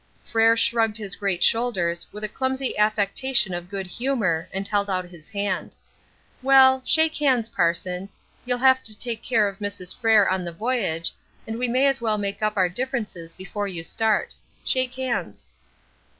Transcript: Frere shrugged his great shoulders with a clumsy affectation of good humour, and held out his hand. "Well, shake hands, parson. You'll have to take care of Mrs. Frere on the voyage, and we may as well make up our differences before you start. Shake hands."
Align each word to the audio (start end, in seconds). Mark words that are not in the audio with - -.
Frere 0.23 0.57
shrugged 0.57 0.97
his 0.97 1.15
great 1.15 1.43
shoulders 1.43 2.07
with 2.11 2.23
a 2.23 2.27
clumsy 2.27 2.75
affectation 2.75 3.53
of 3.53 3.69
good 3.69 3.85
humour, 3.85 4.49
and 4.51 4.67
held 4.67 4.89
out 4.89 5.05
his 5.05 5.29
hand. 5.29 5.75
"Well, 6.41 6.81
shake 6.83 7.17
hands, 7.17 7.49
parson. 7.49 8.09
You'll 8.43 8.57
have 8.57 8.81
to 8.85 8.97
take 8.97 9.21
care 9.21 9.47
of 9.47 9.59
Mrs. 9.59 9.95
Frere 9.95 10.27
on 10.27 10.43
the 10.43 10.51
voyage, 10.53 11.13
and 11.45 11.59
we 11.59 11.67
may 11.67 11.85
as 11.85 12.01
well 12.01 12.17
make 12.17 12.41
up 12.41 12.57
our 12.57 12.67
differences 12.67 13.35
before 13.35 13.67
you 13.67 13.83
start. 13.83 14.33
Shake 14.65 14.95
hands." 14.95 15.47